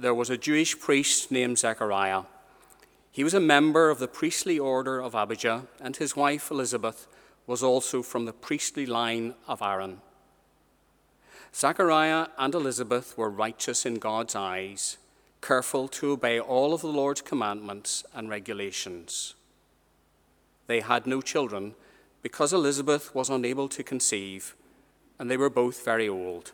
[0.00, 2.22] there was a Jewish priest named Zechariah.
[3.12, 7.06] He was a member of the priestly order of Abijah, and his wife Elizabeth
[7.46, 10.00] was also from the priestly line of Aaron.
[11.54, 14.96] Zechariah and Elizabeth were righteous in God's eyes,
[15.42, 19.34] careful to obey all of the Lord's commandments and regulations.
[20.66, 21.74] They had no children
[22.22, 24.54] because Elizabeth was unable to conceive,
[25.18, 26.52] and they were both very old.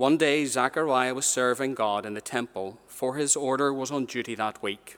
[0.00, 4.34] One day, Zechariah was serving God in the temple, for his order was on duty
[4.34, 4.96] that week.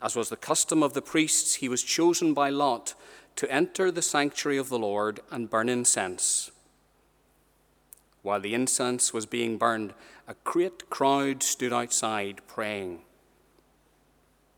[0.00, 2.94] As was the custom of the priests, he was chosen by lot
[3.34, 6.52] to enter the sanctuary of the Lord and burn incense.
[8.22, 9.94] While the incense was being burned,
[10.28, 13.00] a great crowd stood outside praying.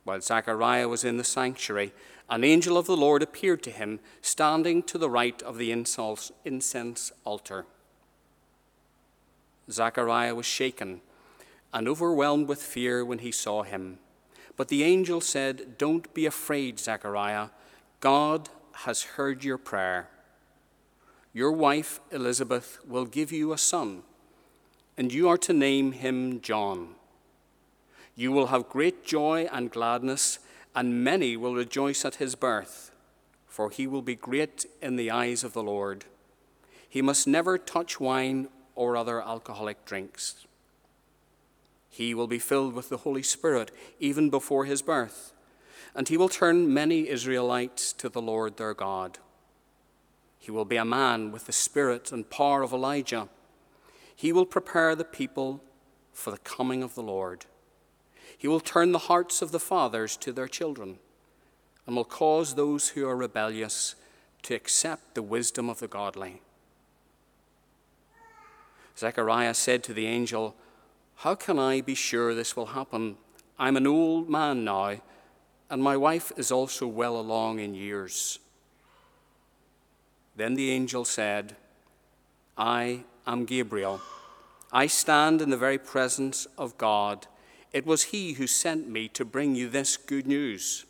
[0.05, 1.95] While Zechariah was in the sanctuary,
[2.29, 7.13] an angel of the Lord appeared to him, standing to the right of the incense
[7.25, 7.65] altar.
[9.73, 11.01] Zechariah was shaken
[11.73, 13.99] and overwhelmed with fear when he saw him.
[14.57, 17.49] But the angel said, Don't be afraid, Zechariah.
[18.01, 20.09] God has heard your prayer.
[21.33, 24.03] Your wife, Elizabeth, will give you a son,
[24.97, 26.97] and you are to name him John.
[28.17, 30.41] You will have great joy and gladness,
[30.75, 32.91] and many will rejoice at his birth,
[33.47, 36.05] for he will be great in the eyes of the Lord.
[36.89, 38.49] He must never touch wine
[38.81, 40.47] or other alcoholic drinks.
[41.91, 45.35] He will be filled with the Holy Spirit even before his birth,
[45.95, 49.19] and he will turn many Israelites to the Lord their God.
[50.39, 53.29] He will be a man with the spirit and power of Elijah.
[54.17, 55.63] He will prepare the people
[56.15, 57.45] for the coming of the Lord.
[58.39, 61.01] He will turn the hearts of the fathers to their children
[61.87, 63.95] and will cause those who are rebellious
[64.45, 66.41] to accept the wisdom of the godly.
[69.01, 70.55] Zechariah said to the angel,
[71.17, 73.17] How can I be sure this will happen?
[73.59, 74.97] I'm an old man now,
[75.71, 78.41] and my wife is also well along in years.
[80.37, 81.57] Then the angel said,
[82.59, 84.03] I am Gabriel.
[84.71, 87.27] I stand in the very presence of God.
[87.73, 90.85] It was He who sent me to bring you this good news.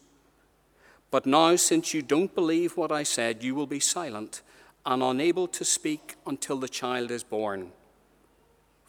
[1.12, 4.42] But now, since you don't believe what I said, you will be silent
[4.84, 7.70] and unable to speak until the child is born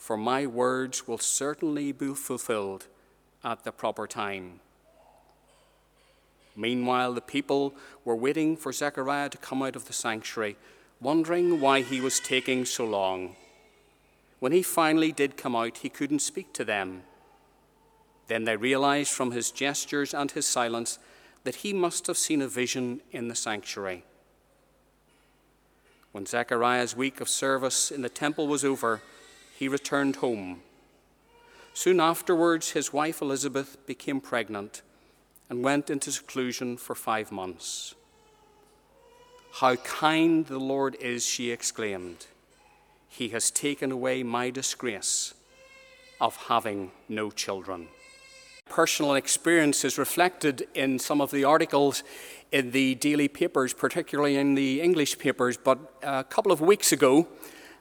[0.01, 2.87] for my words will certainly be fulfilled
[3.43, 4.59] at the proper time.
[6.55, 10.57] Meanwhile, the people were waiting for Zechariah to come out of the sanctuary,
[10.99, 13.35] wondering why he was taking so long.
[14.39, 17.03] When he finally did come out, he couldn't speak to them.
[18.25, 20.97] Then they realized from his gestures and his silence
[21.43, 24.03] that he must have seen a vision in the sanctuary.
[26.11, 29.03] When Zechariah's week of service in the temple was over,
[29.61, 30.59] he returned home.
[31.75, 34.81] Soon afterwards, his wife Elizabeth became pregnant
[35.51, 37.93] and went into seclusion for five months.
[39.53, 42.25] How kind the Lord is, she exclaimed.
[43.07, 45.35] He has taken away my disgrace
[46.19, 47.89] of having no children.
[48.65, 52.01] Personal experience is reflected in some of the articles
[52.51, 55.55] in the daily papers, particularly in the English papers.
[55.55, 57.27] But a couple of weeks ago,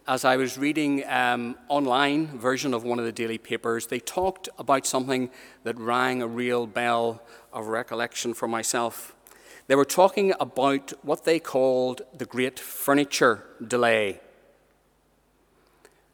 [0.06, 4.48] as I was reading um, online version of one of the daily papers, they talked
[4.58, 5.30] about something
[5.64, 7.22] that rang a real bell
[7.52, 9.14] of recollection for myself.
[9.66, 14.20] They were talking about what they called the great furniture delay.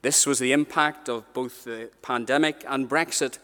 [0.02, 3.38] This was the impact of both the pandemic and Brexit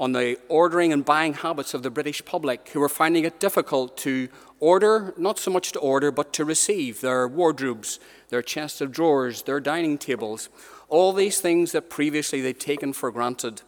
[0.00, 3.98] on the ordering and buying habits of the British public, who were finding it difficult
[3.98, 8.00] to order, not so much to order, but to receive their wardrobes,
[8.30, 10.48] their chests of drawers, their dining tables,
[10.88, 13.60] all these things that previously they'd taken for granted.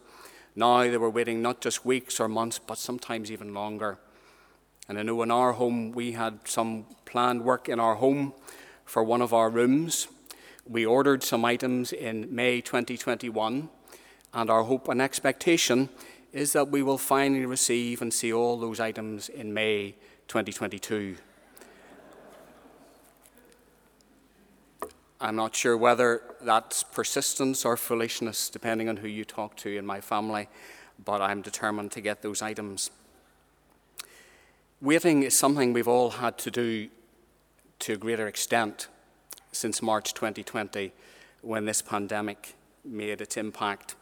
[0.55, 3.99] Now they were waiting not just weeks or months, but sometimes even longer.
[4.89, 8.33] And I know in our home, we had some planned work in our home
[8.85, 10.07] for one of our rooms.
[10.67, 13.69] We ordered some items in May 2021,
[14.33, 15.89] and our hope and expectation
[16.33, 19.93] is that we will finally receive and see all those items in May
[20.27, 21.15] 2022.
[25.21, 29.85] I'm not sure whether that's persistence or foolishness, depending on who you talk to in
[29.85, 30.49] my family,
[31.05, 32.89] but I'm determined to get those items.
[34.81, 36.89] Waiting is something we've all had to do
[37.79, 38.87] to a greater extent
[39.51, 40.91] since March 2020
[41.41, 43.95] when this pandemic made its impact.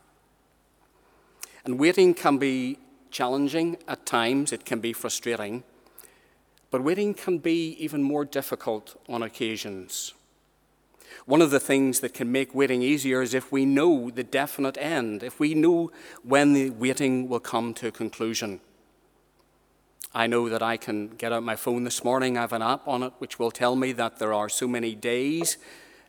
[1.66, 2.78] And waiting can be
[3.12, 5.64] challenging at times, it can be frustrating,
[6.72, 10.14] but waiting can be even more difficult on occasions.
[11.26, 14.78] One of the things that can make waiting easier is if we know the definite
[14.80, 15.92] end, if we know
[16.24, 18.62] when the waiting will come to a conclusion.
[20.14, 22.38] I know that I can get out my phone this morning.
[22.38, 24.96] I have an app on it which will tell me that there are so many
[24.96, 25.58] days,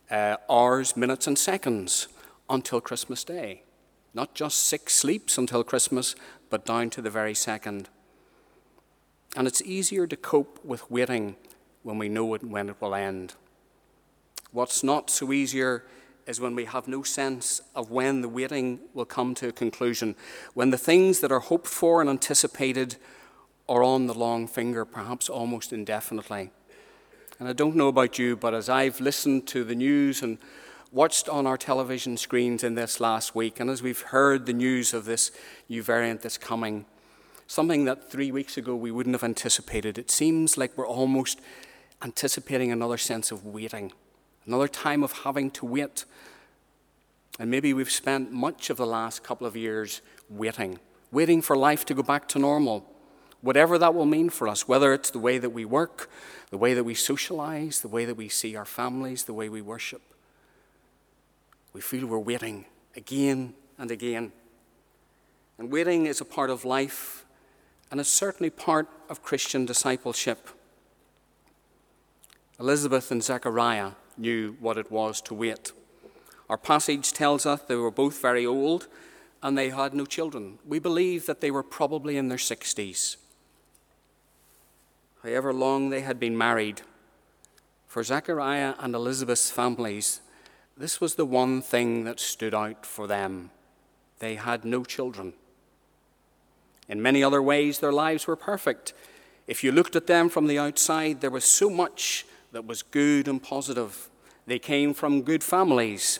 [0.09, 2.07] uh, hours, minutes, and seconds
[2.49, 3.63] until Christmas Day.
[4.13, 6.15] Not just six sleeps until Christmas,
[6.49, 7.89] but down to the very second.
[9.35, 11.35] And it's easier to cope with waiting
[11.81, 13.33] when we know it, when it will end.
[14.51, 15.83] What's not so easier
[16.27, 20.15] is when we have no sense of when the waiting will come to a conclusion,
[20.53, 22.95] when the things that are hoped for and anticipated
[23.67, 26.51] are on the long finger, perhaps almost indefinitely.
[27.39, 30.37] And I don't know about you, but as I've listened to the news and
[30.93, 34.93] watched on our television screens in this last week, and as we've heard the news
[34.93, 35.31] of this
[35.67, 36.85] new variant that's coming,
[37.47, 41.41] something that three weeks ago we wouldn't have anticipated, it seems like we're almost
[42.03, 43.91] anticipating another sense of waiting,
[44.45, 46.05] another time of having to wait.
[47.39, 50.77] And maybe we've spent much of the last couple of years waiting,
[51.11, 52.85] waiting for life to go back to normal
[53.41, 56.09] whatever that will mean for us, whether it's the way that we work,
[56.49, 59.61] the way that we socialize, the way that we see our families, the way we
[59.61, 60.01] worship.
[61.73, 62.65] We feel we're waiting
[62.95, 64.31] again and again.
[65.57, 67.25] And waiting is a part of life,
[67.91, 70.49] and it's certainly part of Christian discipleship.
[72.59, 75.71] Elizabeth and Zechariah knew what it was to wait.
[76.49, 78.87] Our passage tells us they were both very old
[79.41, 80.59] and they had no children.
[80.65, 83.17] We believe that they were probably in their 60s
[85.23, 86.81] however long they had been married.
[87.87, 90.19] For Zechariah and Elizabeth's families,
[90.77, 93.51] this was the one thing that stood out for them.
[94.19, 95.33] They had no children.
[96.87, 98.93] In many other ways, their lives were perfect.
[99.47, 103.27] If you looked at them from the outside, there was so much that was good
[103.27, 104.09] and positive.
[104.45, 106.19] They came from good families.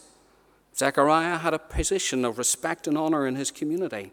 [0.75, 4.11] Zechariah had a position of respect and honor in his community.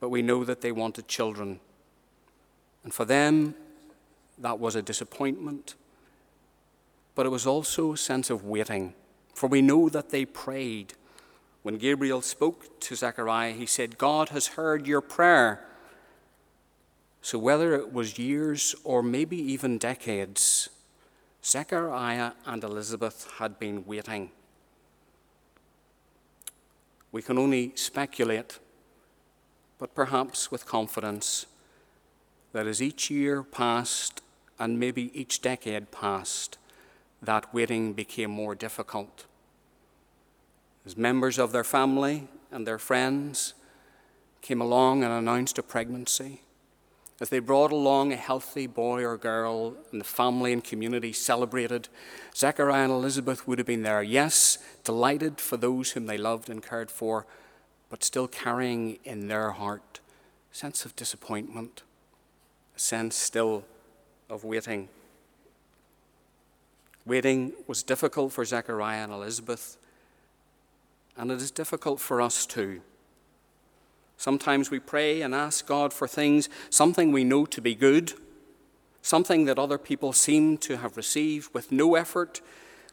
[0.00, 1.60] But we know that they wanted children.
[2.84, 3.54] And for them,
[4.38, 5.74] that was a disappointment,
[7.16, 8.94] but it was also a sense of waiting.
[9.34, 10.92] For we know that they prayed.
[11.62, 15.66] When Gabriel spoke to Zechariah, he said, God has heard your prayer.
[17.22, 20.68] So, whether it was years or maybe even decades,
[21.44, 24.30] Zechariah and Elizabeth had been waiting.
[27.10, 28.58] We can only speculate,
[29.78, 31.46] but perhaps with confidence
[32.52, 34.22] that as each year passed
[34.58, 36.58] and maybe each decade passed,
[37.22, 39.26] that waiting became more difficult.
[40.84, 43.54] As members of their family and their friends
[44.40, 46.42] came along and announced a pregnancy,
[47.20, 51.88] as they brought along a healthy boy or girl and the family and community celebrated,
[52.34, 56.62] Zechariah and Elizabeth would have been there, yes, delighted for those whom they loved and
[56.62, 57.26] cared for,
[57.88, 60.00] but still carrying in their heart
[60.52, 61.82] a sense of disappointment
[62.76, 63.64] a sense still
[64.28, 64.88] of waiting.
[67.06, 69.76] Waiting was difficult for Zechariah and Elizabeth,
[71.16, 72.80] and it is difficult for us too.
[74.16, 78.14] Sometimes we pray and ask God for things, something we know to be good,
[79.02, 82.40] something that other people seem to have received with no effort,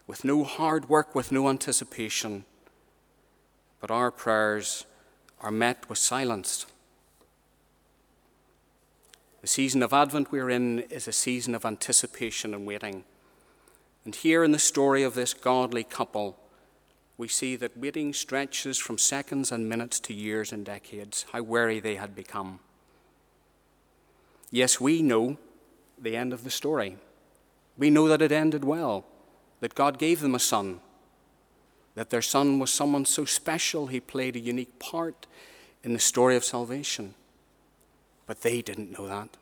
[0.06, 2.44] with no hard work, with no anticipation.
[3.80, 4.86] But our prayers
[5.40, 6.66] are met with silence.
[9.40, 13.04] The season of Advent we're in is a season of anticipation and waiting.
[14.04, 16.38] And here in the story of this godly couple,
[17.16, 21.80] we see that waiting stretches from seconds and minutes to years and decades, how weary
[21.80, 22.60] they had become.
[24.50, 25.38] Yes, we know
[25.98, 26.96] the end of the story.
[27.78, 29.04] We know that it ended well,
[29.60, 30.80] that God gave them a son,
[31.94, 35.26] that their son was someone so special he played a unique part
[35.82, 37.14] in the story of salvation.
[38.26, 39.36] But they didn't know that.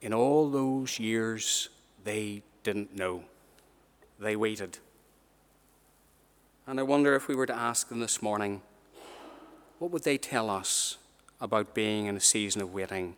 [0.00, 1.68] In all those years,
[2.04, 3.24] they didn't know.
[4.18, 4.78] They waited.
[6.66, 8.62] And I wonder if we were to ask them this morning,
[9.78, 10.98] what would they tell us
[11.40, 13.16] about being in a season of waiting?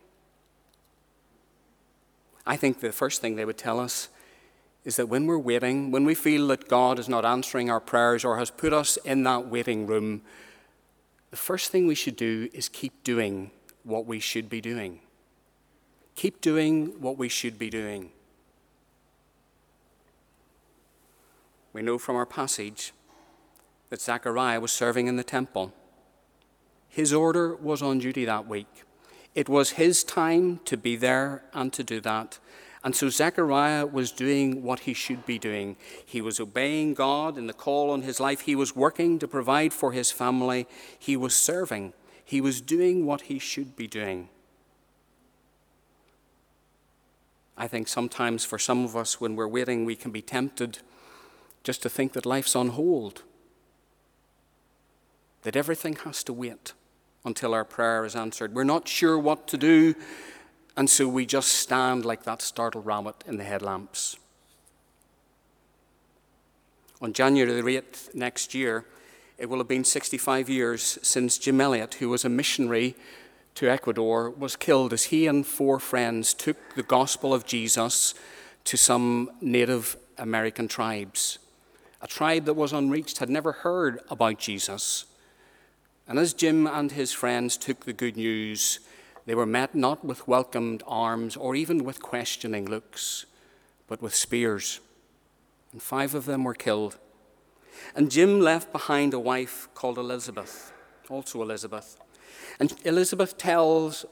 [2.45, 4.09] I think the first thing they would tell us
[4.85, 8.25] is that when we're waiting, when we feel that God is not answering our prayers
[8.25, 10.21] or has put us in that waiting room,
[11.31, 13.51] the first thing we should do is keep doing
[13.83, 14.99] what we should be doing.
[16.15, 18.11] Keep doing what we should be doing.
[21.73, 22.93] We know from our passage
[23.89, 25.73] that Zechariah was serving in the temple.
[26.87, 28.83] His order was on duty that week.
[29.33, 32.37] It was his time to be there and to do that.
[32.83, 35.75] And so Zechariah was doing what he should be doing.
[36.05, 38.41] He was obeying God in the call on his life.
[38.41, 40.67] He was working to provide for his family.
[40.99, 41.93] He was serving.
[42.23, 44.29] He was doing what he should be doing.
[47.57, 50.79] I think sometimes for some of us, when we're waiting, we can be tempted
[51.63, 53.23] just to think that life's on hold,
[55.43, 56.73] that everything has to wait
[57.25, 58.53] until our prayer is answered.
[58.53, 59.95] We're not sure what to do,
[60.75, 64.17] and so we just stand like that startled rabbit in the headlamps.
[67.01, 68.85] On January the 8th next year,
[69.37, 72.95] it will have been 65 years since Jim Elliot, who was a missionary
[73.55, 78.13] to Ecuador, was killed as he and four friends took the gospel of Jesus
[78.63, 81.39] to some Native American tribes.
[82.03, 85.05] A tribe that was unreached had never heard about Jesus.
[86.05, 88.81] And as Jim and his friends took the good news,
[89.25, 93.25] they were met not with welcomed arms or even with questioning looks,
[93.87, 94.81] but with spears.
[95.71, 96.97] And five of them were killed.
[97.95, 100.73] And Jim left behind a wife called Elizabeth,
[101.09, 101.97] also Elizabeth.
[102.59, 104.05] And Elizabeth tells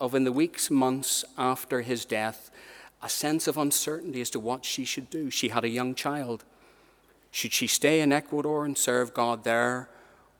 [0.00, 2.50] of in the weeks, months after his death,
[3.02, 5.30] a sense of uncertainty as to what she should do.
[5.30, 6.44] She had a young child.
[7.38, 9.88] Should she stay in Ecuador and serve God there,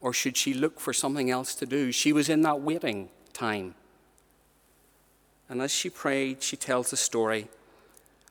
[0.01, 1.93] or should she look for something else to do?
[1.93, 3.77] She was in that waiting time.
[5.49, 7.47] And as she prayed, she tells the story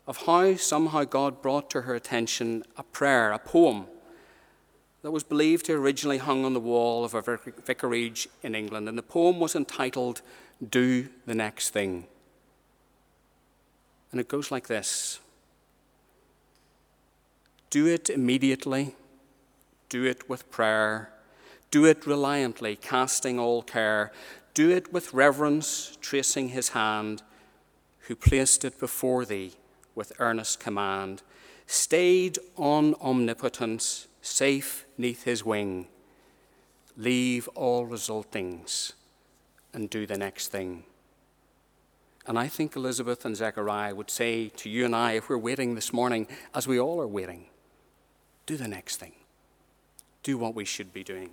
[0.05, 3.85] of how somehow God brought to her attention a prayer, a poem
[5.01, 8.89] that was believed to originally hung on the wall of a vicarage in England.
[8.89, 10.21] And the poem was entitled
[10.69, 12.05] Do the Next Thing.
[14.11, 15.21] And it goes like this
[17.69, 18.95] Do it immediately,
[19.89, 21.11] do it with prayer,
[21.71, 24.11] do it reliantly, casting all care,
[24.53, 27.21] do it with reverence, tracing his hand,
[28.01, 29.53] who placed it before thee
[29.95, 31.21] with earnest command,
[31.65, 35.87] stayed on omnipotence, safe neath his wing.
[36.95, 38.93] Leave all resultings
[39.73, 40.83] and do the next thing.
[42.25, 45.75] And I think Elizabeth and Zechariah would say to you and I, if we're waiting
[45.75, 47.45] this morning, as we all are waiting,
[48.47, 49.11] do the next thing.
[50.23, 51.29] Do what we should be doing.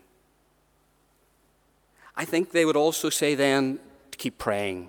[2.16, 3.78] I think they would also say then
[4.10, 4.88] to keep praying.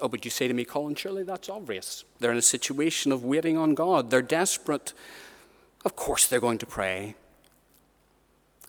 [0.00, 2.04] Oh, but you say to me, Colin, surely that's obvious.
[2.18, 4.10] They're in a situation of waiting on God.
[4.10, 4.94] They're desperate.
[5.84, 7.14] Of course they're going to pray.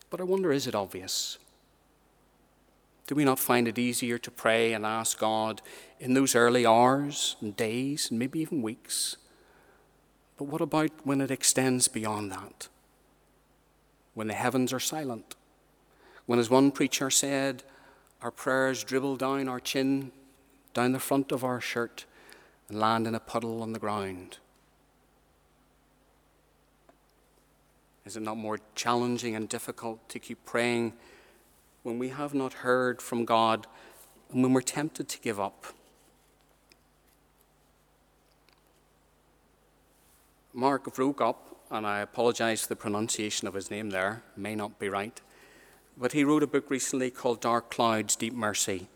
[0.10, 1.38] But I wonder, is it obvious?
[3.08, 5.62] Do we not find it easier to pray and ask God
[6.00, 9.16] in those early hours and days and maybe even weeks?
[10.42, 12.68] But what about when it extends beyond that?
[14.16, 15.36] When the heavens are silent?
[16.26, 17.62] When, as one preacher said,
[18.24, 20.12] our prayers dribble down our chin,
[20.74, 22.06] down the front of our shirt,
[22.68, 24.40] and land in a puddle on the ground?
[28.04, 30.94] Is it not more challenging and difficult to keep praying
[31.84, 33.68] when we have not heard from God
[34.32, 35.68] and when we're tempted to give up?
[40.54, 41.36] Mark Vroegop,
[41.70, 45.22] and I apologize for the pronunciation of his name there, may not be right,
[45.98, 48.88] but he wrote a book recently called Dark Clouds, Deep Mercy.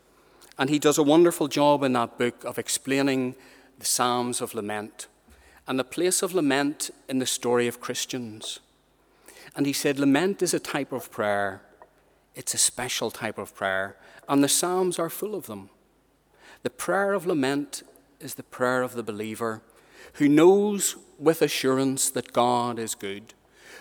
[0.58, 3.36] And he does a wonderful job in that book of explaining
[3.78, 5.06] the Psalms of Lament
[5.66, 8.60] and the place of lament in the story of Christians.
[9.56, 11.62] And he said, Lament is a type of prayer,
[12.34, 13.96] it's a special type of prayer,
[14.28, 15.70] and the Psalms are full of them.
[16.62, 17.82] The prayer of lament
[18.20, 19.62] is the prayer of the believer
[20.16, 23.34] who knows with assurance that God is good,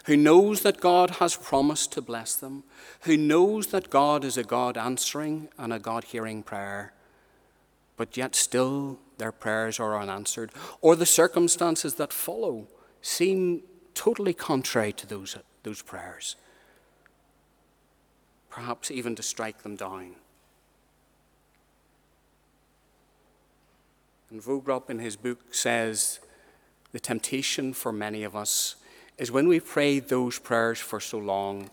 [0.05, 2.63] who knows that God has promised to bless them,
[3.01, 6.93] who knows that God is a God answering and a God hearing prayer,
[7.97, 10.51] but yet still their prayers are unanswered,
[10.81, 12.67] or the circumstances that follow
[13.01, 13.63] seem
[13.93, 16.35] totally contrary to those those prayers,
[18.49, 20.11] perhaps even to strike them down.
[24.29, 26.19] And Vroegop in his book says
[26.95, 28.77] the temptation for many of us
[29.17, 31.69] is when we prayed those prayers for so long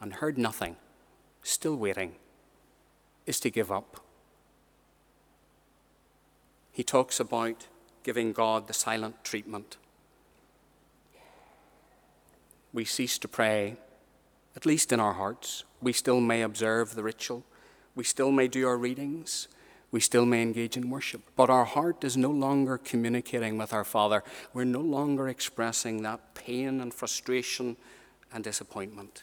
[0.00, 0.76] and heard nothing,
[1.42, 2.14] still waiting,
[3.26, 4.00] is to give up.
[6.70, 7.66] He talks about
[8.02, 9.76] giving God the silent treatment
[12.72, 13.76] we cease to pray,
[14.56, 15.64] at least in our hearts.
[15.82, 17.44] We still may observe the ritual,
[17.94, 19.48] we still may do our readings,
[19.92, 21.20] we still may engage in worship.
[21.36, 24.24] But our heart is no longer communicating with our Father.
[24.52, 27.76] We're no longer expressing that pain and frustration
[28.32, 29.22] and disappointment.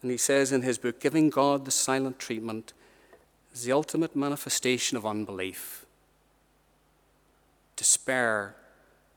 [0.00, 2.72] And he says in his book, giving God the silent treatment
[3.52, 5.84] is the ultimate manifestation of unbelief.
[7.76, 8.54] Despair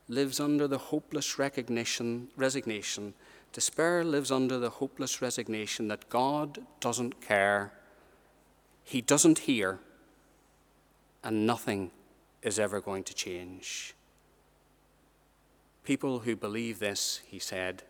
[0.10, 3.13] lives under the hopeless recognition, resignation.
[3.54, 7.74] Despair lives under the hopeless resignation that God doesn't care,
[8.88, 9.79] He doesn't hear,
[11.22, 11.91] and nothing
[12.41, 13.94] is ever going to change.
[15.84, 17.84] People who believe this, he said,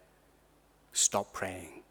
[0.93, 1.83] stop praying.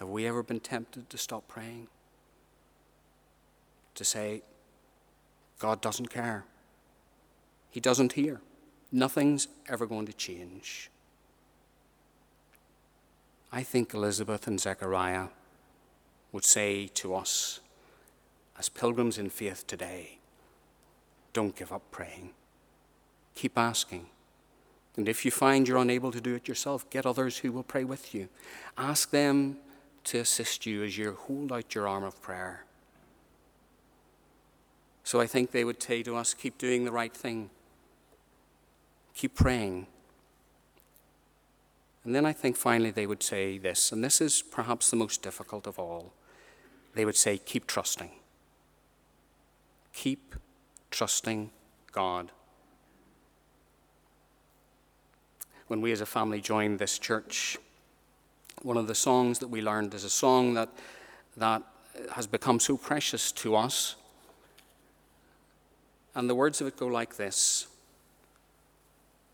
[0.00, 1.86] Have we ever been tempted to stop praying?
[3.94, 4.42] To say,
[5.60, 6.46] God doesn't care.
[7.70, 8.40] He doesn't hear.
[8.90, 10.90] Nothing's ever going to change.
[13.52, 15.28] I think Elizabeth and Zechariah
[16.32, 17.60] would say to us,
[18.58, 20.18] as pilgrims in faith today,
[21.32, 22.30] don't give up praying.
[23.34, 24.06] Keep asking.
[24.96, 27.84] And if you find you're unable to do it yourself, get others who will pray
[27.84, 28.28] with you.
[28.76, 29.56] Ask them
[30.04, 32.64] to assist you as you hold out your arm of prayer.
[35.04, 37.50] So I think they would say to us keep doing the right thing,
[39.14, 39.86] keep praying.
[42.04, 45.22] And then I think finally they would say this, and this is perhaps the most
[45.22, 46.12] difficult of all.
[46.94, 48.10] They would say, keep trusting.
[49.92, 50.34] Keep
[50.90, 51.50] trusting
[51.92, 52.30] God.
[55.68, 57.56] When we as a family joined this church,
[58.62, 60.68] one of the songs that we learned is a song that,
[61.36, 61.62] that
[62.12, 63.94] has become so precious to us.
[66.14, 67.68] And the words of it go like this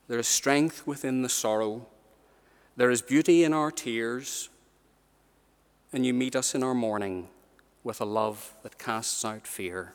[0.08, 1.86] There is strength within the sorrow,
[2.76, 4.50] there is beauty in our tears,
[5.92, 7.28] and you meet us in our mourning
[7.86, 9.94] with a love that casts out fear.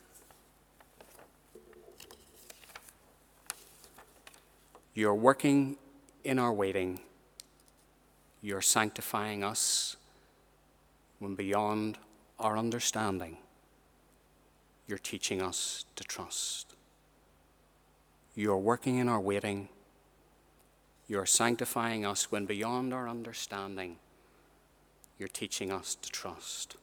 [4.93, 5.75] You're working
[6.23, 7.01] in our waiting.
[8.41, 9.97] You're sanctifying us
[11.19, 11.97] when beyond
[12.39, 13.35] our understanding,
[14.87, 16.73] you're teaching us to trust.
[18.35, 19.67] You're working in our waiting.
[21.09, 23.97] You're sanctifying us when beyond our understanding,
[25.19, 26.77] you're teaching us to trust.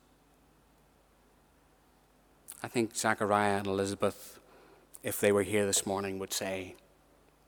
[2.62, 4.40] I think Zechariah and Elizabeth,
[5.02, 6.74] if they were here this morning, would say,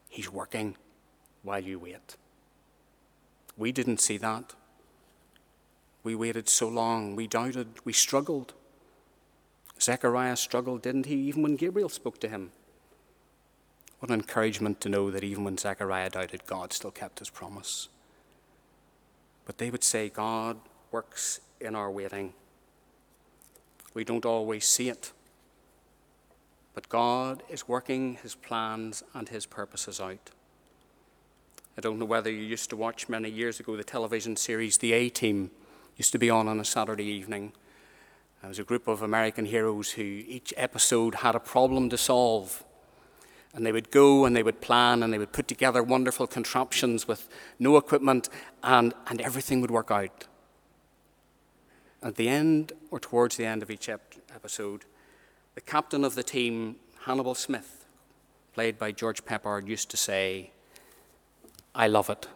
[0.09, 0.75] He's working
[1.43, 2.17] while you wait.
[3.57, 4.53] We didn't see that.
[6.03, 7.15] We waited so long.
[7.15, 7.67] We doubted.
[7.85, 8.53] We struggled.
[9.79, 12.51] Zechariah struggled, didn't he, even when Gabriel spoke to him?
[13.99, 17.87] What an encouragement to know that even when Zechariah doubted, God still kept his promise.
[19.45, 20.57] But they would say, God
[20.91, 22.33] works in our waiting.
[23.93, 25.11] We don't always see it.
[26.73, 30.31] But God is working his plans and his purposes out.
[31.77, 34.93] I don't know whether you used to watch many years ago the television series The
[34.93, 35.51] A Team
[35.97, 37.53] used to be on on a Saturday evening.
[38.41, 42.63] There was a group of American heroes who each episode had a problem to solve.
[43.53, 47.07] And they would go and they would plan and they would put together wonderful contraptions
[47.07, 47.27] with
[47.59, 48.29] no equipment
[48.63, 50.27] and, and everything would work out.
[52.03, 54.85] At the end or towards the end of each ep- episode,
[55.55, 57.85] the captain of the team, Hannibal Smith,
[58.53, 60.51] played by George Peppard, used to say,
[61.75, 62.27] I love it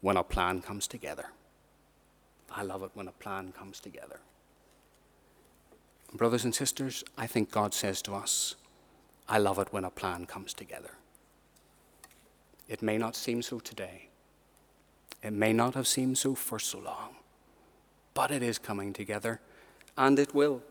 [0.00, 1.26] when a plan comes together.
[2.50, 4.20] I love it when a plan comes together.
[6.12, 8.54] Brothers and sisters, I think God says to us,
[9.28, 10.92] I love it when a plan comes together.
[12.68, 14.08] It may not seem so today.
[15.22, 17.16] It may not have seemed so for so long,
[18.14, 19.40] but it is coming together,
[19.98, 20.62] and it will.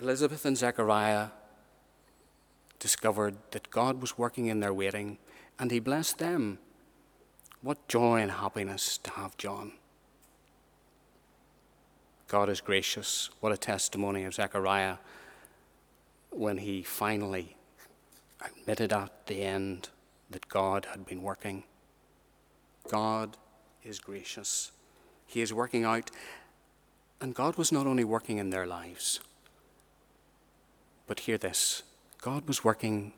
[0.00, 1.28] Elizabeth and Zechariah
[2.78, 5.18] discovered that God was working in their waiting,
[5.58, 6.58] and He blessed them.
[7.62, 9.72] What joy and happiness to have John.
[12.26, 13.28] God is gracious.
[13.40, 14.96] What a testimony of Zechariah
[16.30, 17.56] when he finally
[18.40, 19.88] admitted at the end
[20.30, 21.64] that God had been working.
[22.88, 23.36] God
[23.82, 24.70] is gracious.
[25.30, 26.10] He is working out,
[27.20, 29.20] and God was not only working in their lives,
[31.06, 31.84] but hear this
[32.20, 33.12] God was working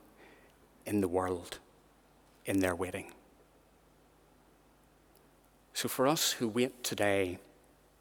[0.85, 1.59] in the world
[2.44, 3.12] in their waiting.
[5.72, 7.38] So, for us who wait today,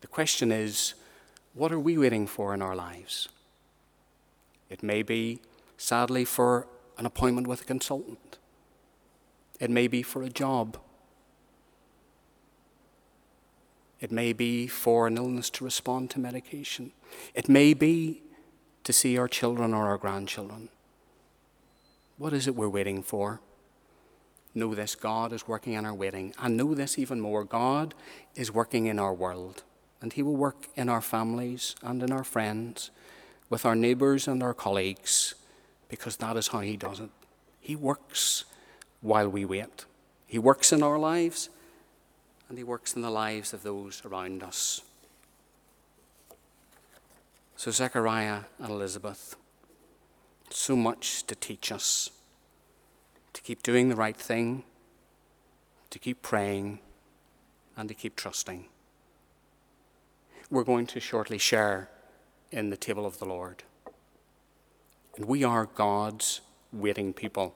[0.01, 0.93] the question is
[1.53, 3.29] what are we waiting for in our lives?
[4.69, 5.39] It may be,
[5.77, 8.39] sadly, for an appointment with a consultant,
[9.61, 10.77] it may be for a job.
[14.01, 16.91] It may be for an illness to respond to medication.
[17.33, 18.23] It may be
[18.83, 20.69] to see our children or our grandchildren.
[22.17, 23.39] What is it we're waiting for?
[24.53, 26.33] Know this God is working in our waiting.
[26.39, 27.93] And know this even more God
[28.35, 29.63] is working in our world.
[30.01, 32.91] And He will work in our families and in our friends.
[33.51, 35.35] with our neighbours and our colleagues,
[35.89, 37.09] because that is how He does it.
[37.59, 38.45] He works
[39.01, 39.85] while we wait.
[40.25, 41.49] He works in our lives,
[42.51, 44.81] and He works in the lives of those around us.
[47.55, 49.37] So, Zechariah and Elizabeth,
[50.49, 52.09] so much to teach us
[53.31, 54.65] to keep doing the right thing,
[55.91, 56.79] to keep praying,
[57.77, 58.65] and to keep trusting.
[60.49, 61.89] We're going to shortly share
[62.51, 63.63] in the table of the Lord.
[65.15, 66.41] And we are God's
[66.73, 67.55] waiting people.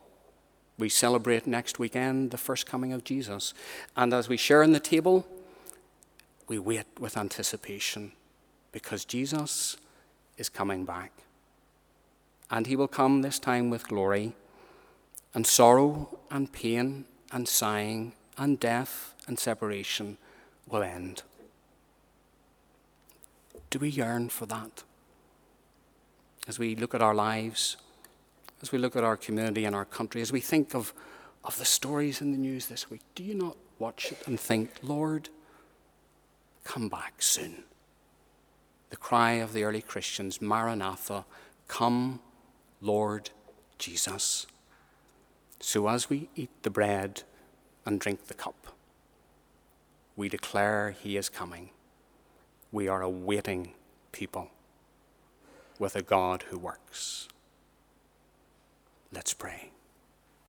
[0.78, 3.54] We celebrate next weekend the first coming of Jesus.
[3.96, 5.26] And as we share in the table,
[6.48, 8.12] we wait with anticipation
[8.72, 9.76] because Jesus
[10.36, 11.12] is coming back.
[12.50, 14.34] And he will come this time with glory,
[15.34, 20.18] and sorrow and pain and sighing and death and separation
[20.68, 21.22] will end.
[23.70, 24.84] Do we yearn for that?
[26.46, 27.76] As we look at our lives,
[28.62, 30.92] as we look at our community and our country, as we think of,
[31.44, 34.70] of the stories in the news this week, do you not watch it and think,
[34.82, 35.28] Lord,
[36.64, 37.64] come back soon?
[38.90, 41.24] The cry of the early Christians, Maranatha,
[41.68, 42.20] come,
[42.80, 43.30] Lord
[43.78, 44.46] Jesus.
[45.60, 47.22] So as we eat the bread
[47.84, 48.68] and drink the cup,
[50.16, 51.70] we declare He is coming.
[52.72, 53.72] We are a waiting
[54.12, 54.50] people
[55.78, 57.28] with a God who works.
[59.12, 59.75] Let's pray.